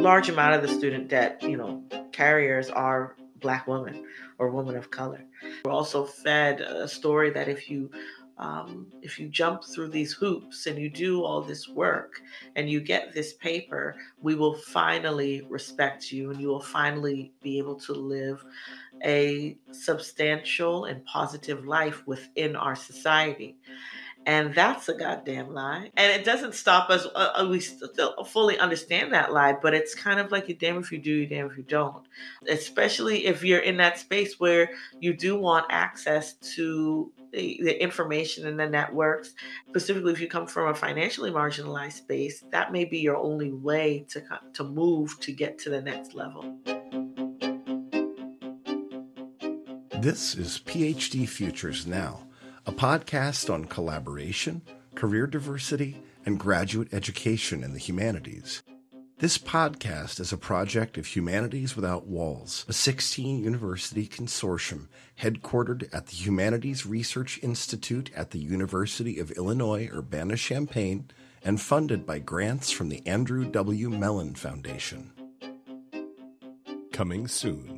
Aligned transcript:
large 0.00 0.28
amount 0.28 0.54
of 0.54 0.62
the 0.62 0.68
student 0.68 1.08
debt, 1.08 1.42
you 1.42 1.56
know, 1.56 1.82
carriers 2.12 2.70
are 2.70 3.16
black 3.40 3.66
women 3.66 4.04
or 4.38 4.50
women 4.50 4.76
of 4.76 4.90
color. 4.90 5.24
We're 5.64 5.72
also 5.72 6.04
fed 6.04 6.60
a 6.60 6.88
story 6.88 7.30
that 7.30 7.48
if 7.48 7.68
you 7.68 7.90
um, 8.38 8.86
if 9.02 9.18
you 9.18 9.28
jump 9.28 9.64
through 9.64 9.88
these 9.88 10.12
hoops 10.12 10.66
and 10.66 10.78
you 10.78 10.88
do 10.88 11.24
all 11.24 11.42
this 11.42 11.68
work 11.68 12.22
and 12.54 12.70
you 12.70 12.80
get 12.80 13.12
this 13.12 13.32
paper, 13.32 13.96
we 14.20 14.36
will 14.36 14.54
finally 14.54 15.44
respect 15.48 16.12
you 16.12 16.30
and 16.30 16.40
you 16.40 16.46
will 16.46 16.60
finally 16.60 17.32
be 17.42 17.58
able 17.58 17.74
to 17.80 17.92
live 17.92 18.44
a 19.04 19.56
substantial 19.72 20.84
and 20.84 21.04
positive 21.04 21.66
life 21.66 22.06
within 22.06 22.54
our 22.54 22.76
society. 22.76 23.56
And 24.28 24.54
that's 24.54 24.90
a 24.90 24.94
goddamn 24.94 25.54
lie. 25.54 25.90
And 25.96 26.12
it 26.12 26.22
doesn't 26.22 26.54
stop 26.54 26.90
us. 26.90 27.06
Uh, 27.14 27.32
uh 27.34 27.48
we 27.48 27.60
still 27.60 28.24
fully 28.24 28.58
understand 28.58 29.14
that 29.14 29.32
lie, 29.32 29.54
but 29.54 29.72
it's 29.72 29.94
kind 29.94 30.20
of 30.20 30.30
like 30.30 30.50
you 30.50 30.54
damn 30.54 30.76
if 30.76 30.92
you 30.92 30.98
do, 30.98 31.10
you 31.10 31.26
damn 31.26 31.50
if 31.50 31.56
you 31.56 31.62
don't. 31.62 32.06
Especially 32.46 33.24
if 33.24 33.42
you're 33.42 33.60
in 33.60 33.78
that 33.78 33.98
space 33.98 34.38
where 34.38 34.68
you 35.00 35.14
do 35.14 35.38
want 35.38 35.64
access 35.70 36.34
to 36.56 37.10
the, 37.32 37.58
the 37.62 37.82
information 37.82 38.46
and 38.46 38.60
the 38.60 38.68
networks. 38.68 39.32
Specifically, 39.70 40.12
if 40.12 40.20
you 40.20 40.28
come 40.28 40.46
from 40.46 40.68
a 40.68 40.74
financially 40.74 41.30
marginalized 41.30 41.92
space, 41.94 42.44
that 42.52 42.70
may 42.70 42.84
be 42.84 42.98
your 42.98 43.16
only 43.16 43.52
way 43.52 44.04
to, 44.10 44.22
to 44.52 44.62
move 44.62 45.18
to 45.20 45.32
get 45.32 45.58
to 45.60 45.70
the 45.70 45.80
next 45.80 46.12
level. 46.12 46.54
This 50.02 50.34
is 50.34 50.60
PhD 50.66 51.26
Futures 51.26 51.86
Now 51.86 52.27
a 52.68 52.70
podcast 52.70 53.48
on 53.52 53.64
collaboration, 53.64 54.60
career 54.94 55.26
diversity, 55.26 55.96
and 56.26 56.38
graduate 56.38 56.92
education 56.92 57.64
in 57.64 57.72
the 57.72 57.78
humanities. 57.78 58.62
This 59.20 59.38
podcast 59.38 60.20
is 60.20 60.34
a 60.34 60.36
project 60.36 60.98
of 60.98 61.06
Humanities 61.06 61.74
Without 61.74 62.06
Walls, 62.06 62.66
a 62.68 62.74
16 62.74 63.42
university 63.42 64.06
consortium 64.06 64.88
headquartered 65.18 65.88
at 65.94 66.08
the 66.08 66.16
Humanities 66.16 66.84
Research 66.84 67.42
Institute 67.42 68.10
at 68.14 68.32
the 68.32 68.38
University 68.38 69.18
of 69.18 69.30
Illinois 69.30 69.88
Urbana 69.90 70.36
Champaign 70.36 71.10
and 71.42 71.62
funded 71.62 72.04
by 72.04 72.18
grants 72.18 72.70
from 72.70 72.90
the 72.90 73.02
Andrew 73.06 73.46
W. 73.50 73.88
Mellon 73.88 74.34
Foundation. 74.34 75.10
Coming 76.92 77.28
soon. 77.28 77.77